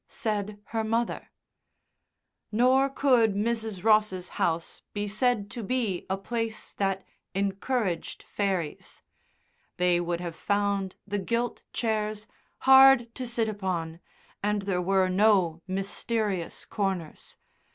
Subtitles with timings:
[0.07, 1.29] said her mother.
[2.51, 3.83] Nor could Mrs.
[3.83, 7.03] Ross's house be said to be a place that
[7.35, 9.03] encouraged fairies.
[9.77, 12.25] They would have found the gilt chairs
[12.61, 13.99] hard to sit upon,
[14.41, 17.35] and there were no mysterious corners.